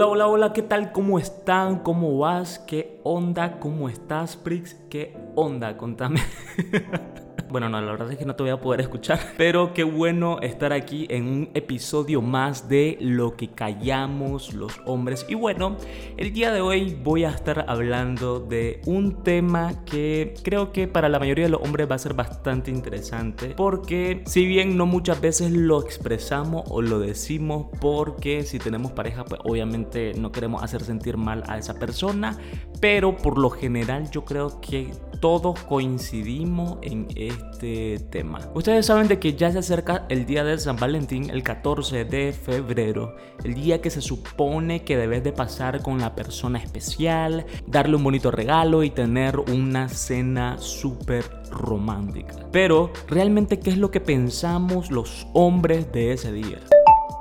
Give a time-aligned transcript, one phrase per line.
[0.00, 0.92] Hola, hola, hola, ¿qué tal?
[0.92, 1.80] ¿Cómo están?
[1.80, 2.58] ¿Cómo vas?
[2.58, 3.60] ¿Qué onda?
[3.60, 4.74] ¿Cómo estás, Prix?
[4.88, 5.76] ¿Qué onda?
[5.76, 6.20] Contame.
[7.50, 10.38] Bueno, no, la verdad es que no te voy a poder escuchar, pero qué bueno
[10.40, 15.26] estar aquí en un episodio más de Lo que callamos los hombres.
[15.28, 15.76] Y bueno,
[16.16, 21.08] el día de hoy voy a estar hablando de un tema que creo que para
[21.08, 25.20] la mayoría de los hombres va a ser bastante interesante, porque si bien no muchas
[25.20, 30.84] veces lo expresamos o lo decimos, porque si tenemos pareja, pues obviamente no queremos hacer
[30.84, 32.38] sentir mal a esa persona,
[32.80, 38.50] pero por lo general yo creo que todos coincidimos en este tema.
[38.54, 42.32] Ustedes saben de que ya se acerca el día de San Valentín, el 14 de
[42.32, 47.96] febrero, el día que se supone que debes de pasar con la persona especial, darle
[47.96, 52.34] un bonito regalo y tener una cena súper romántica.
[52.50, 56.60] Pero, ¿realmente qué es lo que pensamos los hombres de ese día?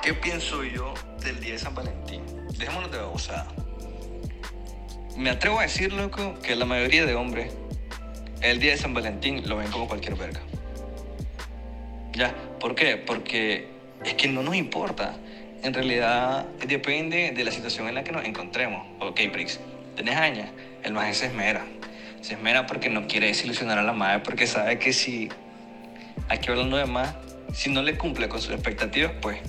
[0.02, 2.22] ¿Qué pienso yo del día de San Valentín?
[2.58, 3.48] Dejémonos de babosada.
[5.18, 7.54] Me atrevo a decir, loco, que la mayoría de hombres
[8.42, 10.40] el día de San Valentín lo ven como cualquier verga.
[12.14, 12.34] ¿Ya?
[12.60, 12.98] ¿Por qué?
[12.98, 13.68] Porque
[14.04, 15.16] es que no nos importa.
[15.62, 18.88] En realidad depende de la situación en la que nos encontremos.
[19.00, 19.60] Ok, Prix,
[19.96, 20.50] tenés años,
[20.84, 21.66] el maje se esmera.
[22.22, 25.30] Se esmera porque no quiere desilusionar a la madre, porque sabe que si,
[26.28, 27.16] aquí hablando de más,
[27.54, 29.40] si no le cumple con sus expectativas, pues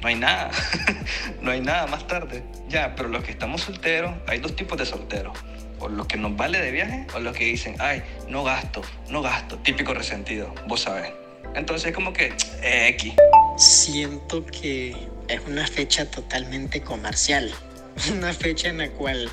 [0.00, 0.50] no hay nada.
[1.42, 2.42] no hay nada más tarde.
[2.68, 5.38] Ya, pero los que estamos solteros, hay dos tipos de solteros
[5.80, 9.22] o los que nos vale de viaje o los que dicen, ay, no gasto, no
[9.22, 11.12] gasto, típico resentido, vos sabés.
[11.54, 13.14] Entonces como que eh, X.
[13.56, 14.94] Siento que
[15.28, 17.52] es una fecha totalmente comercial,
[18.12, 19.30] una fecha en la cual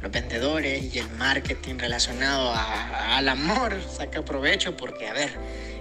[0.00, 5.30] los vendedores y el marketing relacionado al amor saca provecho porque, a ver,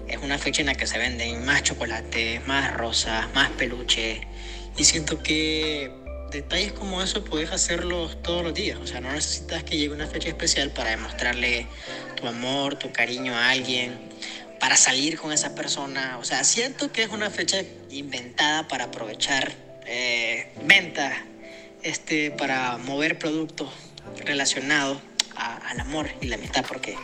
[0.08, 4.22] es una fecha en la que se venden más chocolate, más rosas, más peluche.
[4.78, 5.92] Y siento que
[6.32, 8.80] detalles como eso puedes hacerlos todos los días.
[8.80, 11.68] O sea, no necesitas que llegue una fecha especial para demostrarle
[12.16, 13.98] tu amor, tu cariño a alguien,
[14.60, 16.18] para salir con esa persona.
[16.20, 19.52] O sea, siento que es una fecha inventada para aprovechar
[19.86, 21.14] eh, ventas,
[21.84, 23.70] este, para mover productos
[24.26, 25.00] relacionados
[25.36, 26.98] al amor y la amistad, porque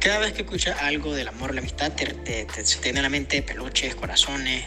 [0.00, 3.02] cada vez que escuchas algo del amor, la amistad, te, te, te, te tiene en
[3.02, 4.64] la mente peluches, corazones,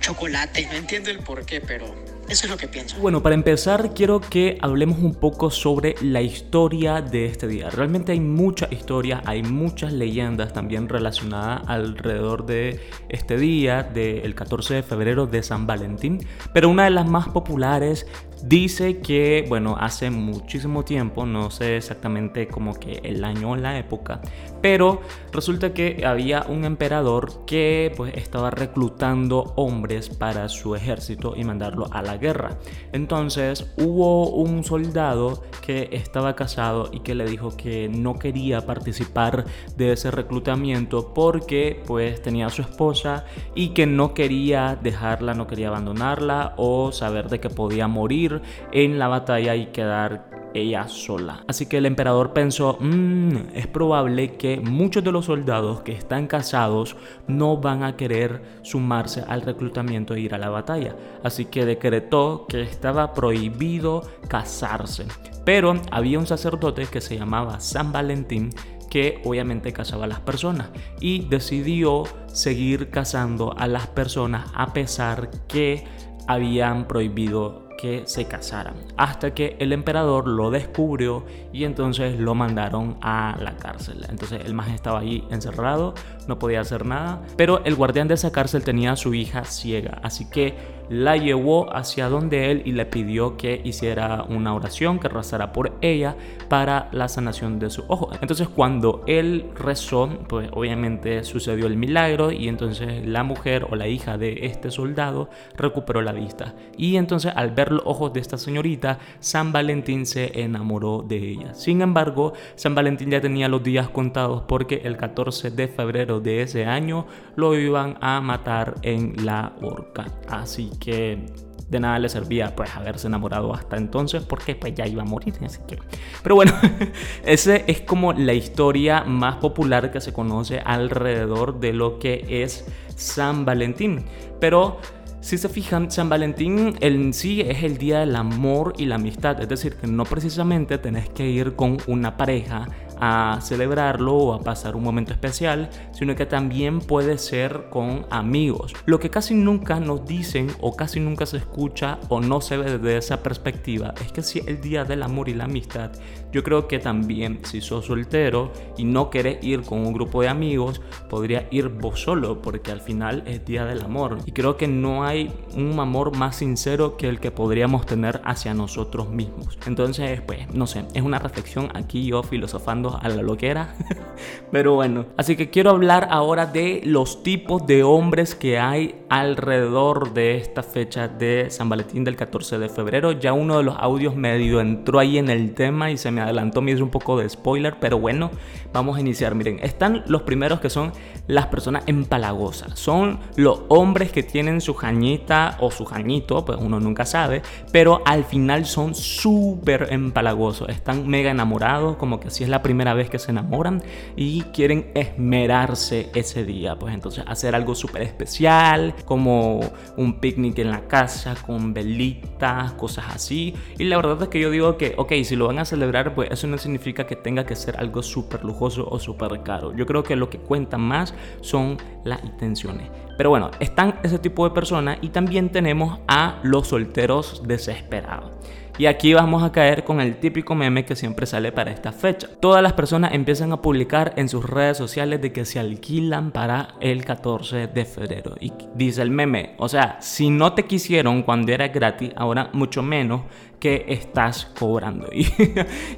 [0.00, 1.86] chocolates, no entiendo el por qué, pero
[2.28, 2.98] eso es lo que pienso.
[3.00, 7.68] Bueno, para empezar, quiero que hablemos un poco sobre la historia de este día.
[7.68, 12.80] Realmente hay mucha historia, hay muchas leyendas también relacionadas alrededor de
[13.10, 16.26] este día, del 14 de febrero de San Valentín.
[16.54, 18.06] Pero una de las más populares
[18.46, 23.78] Dice que, bueno, hace muchísimo tiempo, no sé exactamente como que el año o la
[23.78, 24.20] época,
[24.60, 25.00] pero
[25.32, 31.86] resulta que había un emperador que pues estaba reclutando hombres para su ejército y mandarlo
[31.90, 32.58] a la guerra.
[32.92, 39.44] Entonces hubo un soldado que estaba casado y que le dijo que no quería participar
[39.76, 45.46] de ese reclutamiento porque pues tenía a su esposa y que no quería dejarla, no
[45.46, 51.44] quería abandonarla o saber de que podía morir en la batalla y quedar ella sola.
[51.48, 56.26] Así que el emperador pensó, mm, es probable que muchos de los soldados que están
[56.26, 60.96] casados no van a querer sumarse al reclutamiento e ir a la batalla.
[61.22, 65.06] Así que decretó que estaba prohibido casarse.
[65.44, 68.50] Pero había un sacerdote que se llamaba San Valentín
[68.94, 70.68] que obviamente casaba a las personas
[71.00, 75.84] y decidió seguir casando a las personas a pesar que
[76.28, 82.96] habían prohibido que se casaran, hasta que el emperador lo descubrió y entonces lo mandaron
[83.00, 84.04] a la cárcel.
[84.08, 85.94] Entonces el más estaba ahí encerrado,
[86.26, 90.00] no podía hacer nada, pero el guardián de esa cárcel tenía a su hija ciega,
[90.02, 90.54] así que
[90.88, 95.72] la llevó hacia donde él y le pidió que hiciera una oración, que rezara por
[95.80, 96.16] ella
[96.48, 98.10] para la sanación de su ojo.
[98.20, 103.88] Entonces cuando él rezó, pues obviamente sucedió el milagro y entonces la mujer o la
[103.88, 106.54] hija de este soldado recuperó la vista.
[106.76, 111.54] Y entonces al ver los ojos de esta señorita, San Valentín se enamoró de ella.
[111.54, 116.42] Sin embargo, San Valentín ya tenía los días contados porque el 14 de febrero de
[116.42, 117.06] ese año
[117.36, 120.06] lo iban a matar en la horca.
[120.28, 121.26] Así que
[121.68, 125.34] de nada le servía pues haberse enamorado hasta entonces porque pues ya iba a morir
[125.44, 125.78] así que
[126.22, 126.52] pero bueno
[127.24, 132.66] ese es como la historia más popular que se conoce alrededor de lo que es
[132.96, 134.04] San Valentín.
[134.40, 134.78] Pero
[135.20, 139.40] si se fijan, San Valentín en sí es el día del amor y la amistad,
[139.40, 142.68] es decir, que no precisamente tenés que ir con una pareja
[142.98, 148.74] a celebrarlo o a pasar un momento especial, sino que también puede ser con amigos.
[148.86, 152.78] Lo que casi nunca nos dicen o casi nunca se escucha o no se ve
[152.78, 155.92] desde esa perspectiva es que si el día del amor y la amistad,
[156.32, 160.28] yo creo que también si sos soltero y no querés ir con un grupo de
[160.28, 164.18] amigos, podría ir vos solo porque al final es día del amor.
[164.26, 168.54] Y creo que no hay un amor más sincero que el que podríamos tener hacia
[168.54, 169.58] nosotros mismos.
[169.66, 173.74] Entonces, pues, no sé, es una reflexión aquí yo filosofando a la loquera.
[174.50, 180.14] Pero bueno, así que quiero hablar ahora de los tipos de hombres que hay alrededor
[180.14, 183.12] de esta fecha de San Valentín del 14 de febrero.
[183.12, 186.62] Ya uno de los audios medio entró ahí en el tema y se me adelantó,
[186.62, 188.30] me hizo un poco de spoiler, pero bueno,
[188.72, 189.34] vamos a iniciar.
[189.34, 190.92] Miren, están los primeros que son
[191.26, 192.78] las personas empalagosas.
[192.78, 197.42] Son los hombres que tienen su jañita o su jañito, pues uno nunca sabe,
[197.72, 200.68] pero al final son súper empalagosos.
[200.68, 203.82] Están mega enamorados, como que si es la primera vez que se enamoran
[204.16, 206.76] y quieren esmerarse ese día.
[206.76, 209.60] Pues entonces hacer algo súper especial, como
[209.96, 213.54] un picnic en la casa con velitas, cosas así.
[213.78, 216.30] Y la verdad es que yo digo que, ok, si lo van a celebrar, pues
[216.30, 219.74] eso no significa que tenga que ser algo súper lujoso o súper caro.
[219.74, 222.88] Yo creo que lo que cuenta más son las intenciones.
[223.16, 228.32] Pero bueno, están ese tipo de personas y también tenemos a los solteros desesperados.
[228.76, 232.26] Y aquí vamos a caer con el típico meme que siempre sale para esta fecha.
[232.40, 236.74] Todas las personas empiezan a publicar en sus redes sociales de que se alquilan para
[236.80, 238.34] el 14 de febrero.
[238.40, 242.82] Y dice el meme, o sea, si no te quisieron cuando era gratis, ahora mucho
[242.82, 243.22] menos
[243.64, 245.08] que estás cobrando.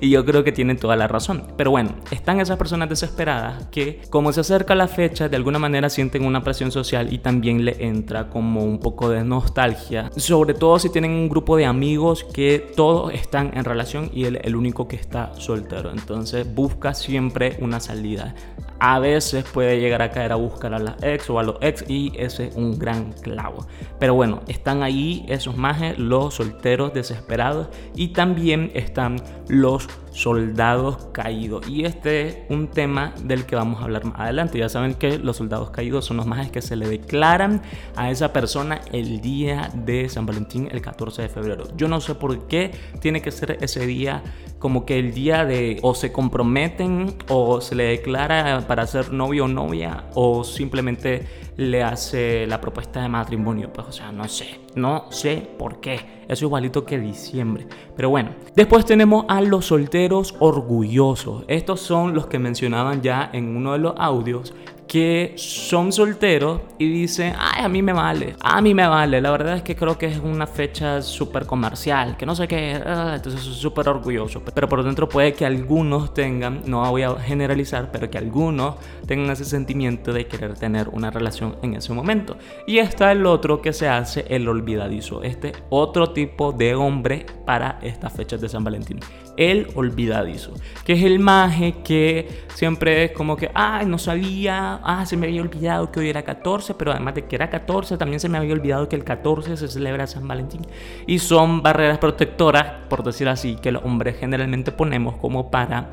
[0.01, 1.49] Y, yo creo que tienen toda la razón.
[1.57, 5.91] Pero bueno, están esas personas desesperadas que como se acerca la fecha, de alguna manera
[5.91, 10.13] sienten una presión social y también le entra como un poco de nostalgia.
[10.17, 14.39] Sobre todo si tienen un grupo de amigos que todos están en relación y él
[14.45, 15.91] el único que está soltero.
[15.91, 18.37] Entonces busca siempre una salida
[18.79, 21.85] a veces puede llegar a caer a buscar a las ex o a los ex
[21.89, 23.67] y ese es un gran clavo.
[23.99, 29.17] Pero bueno, están ahí esos majes, los solteros desesperados y también están
[29.49, 31.69] los soldados caídos.
[31.69, 34.59] Y este es un tema del que vamos a hablar más adelante.
[34.59, 37.61] Ya saben que los soldados caídos son los majes que se le declaran
[37.97, 41.65] a esa persona el día de San Valentín, el 14 de febrero.
[41.77, 44.23] Yo no sé por qué tiene que ser ese día
[44.59, 49.45] como que el día de o se comprometen o se le declara para ser novio
[49.45, 51.27] o novia o simplemente
[51.57, 53.73] le hace la propuesta de matrimonio.
[53.73, 56.25] Pues o sea, no sé, no sé por qué.
[56.29, 57.67] Eso igualito que diciembre.
[57.97, 61.45] Pero bueno, después tenemos a los solteros orgullosos.
[61.49, 64.55] Estos son los que mencionaban ya en uno de los audios
[64.87, 69.21] que son solteros y dicen, ay, a mí me vale, a mí me vale.
[69.21, 72.81] La verdad es que creo que es una fecha súper comercial, que no sé qué,
[72.85, 74.43] ah, entonces soy súper orgulloso.
[74.55, 79.31] Pero por dentro puede que algunos tengan, no voy a generalizar, pero que algunos tengan
[79.31, 82.37] ese sentimiento de querer tener una relación en ese momento.
[82.67, 87.79] Y está el otro que se hace el olvidadizo, este otro tipo de hombre para
[87.83, 89.01] estas fechas de San Valentín
[89.37, 90.53] el olvidadizo,
[90.85, 95.27] que es el maje que siempre es como que, ay, no sabía, ah, se me
[95.27, 98.39] había olvidado que hoy era 14, pero además de que era 14, también se me
[98.39, 100.63] había olvidado que el 14 se celebra San Valentín.
[101.07, 105.91] Y son barreras protectoras, por decir así, que los hombres generalmente ponemos como para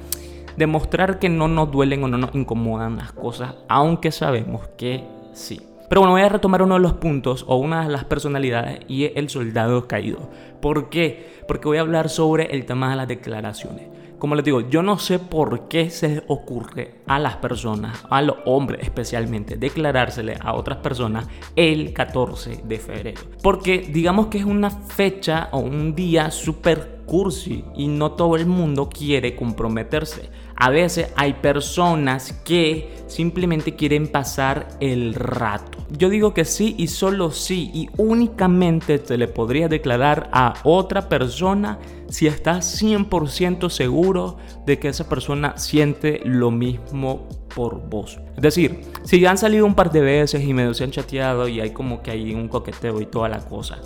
[0.57, 5.03] demostrar que no nos duelen o no nos incomodan las cosas, aunque sabemos que
[5.33, 5.72] sí.
[5.89, 9.05] Pero bueno, voy a retomar uno de los puntos o una de las personalidades y
[9.05, 10.29] es el soldado caído.
[10.61, 11.41] ¿Por qué?
[11.47, 13.87] Porque voy a hablar sobre el tema de las declaraciones.
[14.23, 18.37] Como les digo, yo no sé por qué se ocurre a las personas, a los
[18.45, 23.21] hombres especialmente, declarársele a otras personas el 14 de febrero.
[23.41, 28.47] Porque digamos que es una fecha o un día súper cursi y no todo el
[28.47, 30.31] mundo quiere comprometerse.
[30.55, 35.77] A veces hay personas que simplemente quieren pasar el rato.
[35.95, 41.07] Yo digo que sí y solo sí y únicamente te le podrías declarar a otra
[41.07, 41.77] persona
[42.09, 48.19] si estás 100% seguro de que esa persona siente lo mismo por vos.
[48.35, 51.47] Es decir, si ya han salido un par de veces y medio se han chateado
[51.47, 53.77] y hay como que hay un coqueteo y toda la cosa,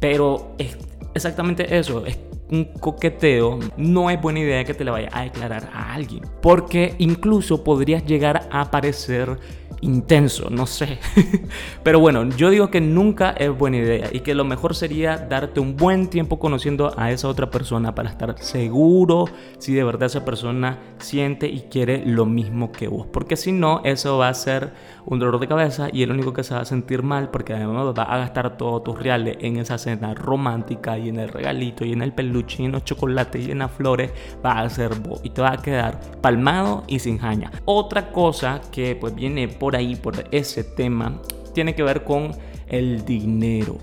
[0.00, 0.78] pero es
[1.12, 5.70] exactamente eso, es un coqueteo, no es buena idea que te le vayas a declarar
[5.72, 6.22] a alguien.
[6.42, 9.38] Porque incluso podrías llegar a parecer
[9.80, 10.98] intenso, no sé.
[11.82, 15.60] Pero bueno, yo digo que nunca es buena idea y que lo mejor sería darte
[15.60, 19.26] un buen tiempo conociendo a esa otra persona para estar seguro
[19.58, 23.06] si de verdad esa persona siente y quiere lo mismo que vos.
[23.06, 24.72] Porque si no, eso va a ser
[25.06, 27.86] un dolor de cabeza y el único que se va a sentir mal porque además
[27.98, 31.92] va a gastar todos tus reales en esa cena romántica y en el regalito y
[31.92, 34.12] en el peluche y en los chocolates y en las flores,
[34.44, 37.50] va a ser vos y te va a quedar palmado y sin jaña.
[37.64, 41.20] Otra cosa que pues viene por ahí, por ese tema,
[41.54, 42.32] tiene que ver con
[42.68, 43.78] el dinero.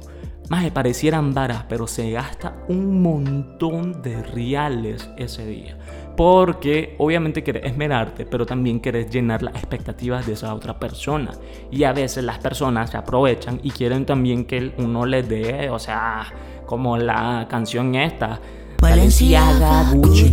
[0.50, 5.78] Más me parecieran varas, pero se gasta un montón de reales ese día.
[6.16, 11.32] Porque obviamente quieres esmerarte, pero también quieres llenar las expectativas de esa otra persona.
[11.70, 15.80] Y a veces las personas se aprovechan y quieren también que uno les dé, o
[15.80, 16.26] sea,
[16.66, 18.40] como la canción esta.
[18.82, 20.32] Valenciaga, Gucci,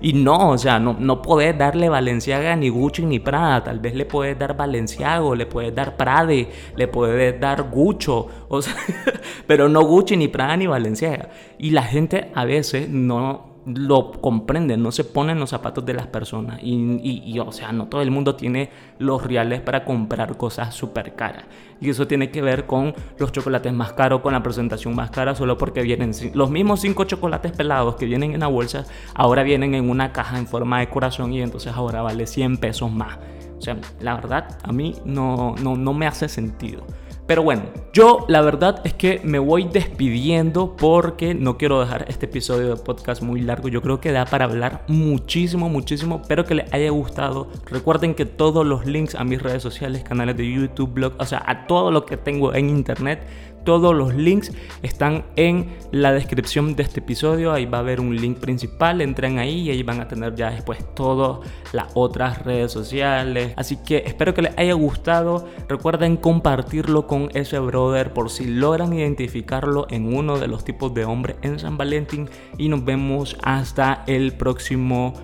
[0.00, 3.64] y no, o sea, no, no podés darle Valenciaga ni Gucci ni Prada.
[3.64, 8.26] Tal vez le puedes dar Valenciago, le puedes dar Prade, le puedes dar Gucho.
[8.48, 8.74] O sea,
[9.46, 11.28] pero no Gucci ni Prada ni Valenciaga.
[11.58, 16.06] Y la gente a veces no, lo comprenden, no se ponen los zapatos de las
[16.06, 16.60] personas.
[16.62, 21.44] Y, o sea, no todo el mundo tiene los reales para comprar cosas súper caras.
[21.80, 25.34] Y eso tiene que ver con los chocolates más caros, con la presentación más cara,
[25.34, 28.84] solo porque vienen los mismos cinco chocolates pelados que vienen en la bolsa,
[29.14, 32.92] ahora vienen en una caja en forma de corazón y entonces ahora vale 100 pesos
[32.92, 33.18] más.
[33.58, 36.84] O sea, la verdad, a mí no, no, no me hace sentido.
[37.30, 42.26] Pero bueno, yo la verdad es que me voy despidiendo porque no quiero dejar este
[42.26, 43.68] episodio de podcast muy largo.
[43.68, 46.22] Yo creo que da para hablar muchísimo, muchísimo.
[46.22, 47.46] Espero que les haya gustado.
[47.66, 51.44] Recuerden que todos los links a mis redes sociales, canales de YouTube, blog, o sea,
[51.46, 53.24] a todo lo que tengo en internet
[53.64, 54.52] todos los links
[54.82, 57.52] están en la descripción de este episodio.
[57.52, 59.00] Ahí va a haber un link principal.
[59.00, 63.52] Entren ahí y ahí van a tener ya después todas las otras redes sociales.
[63.56, 65.46] Así que espero que les haya gustado.
[65.68, 71.04] Recuerden compartirlo con ese brother por si logran identificarlo en uno de los tipos de
[71.04, 72.28] hombre en San Valentín.
[72.58, 75.14] Y nos vemos hasta el próximo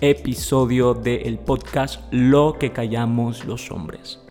[0.00, 4.25] episodio del podcast Lo que callamos los hombres.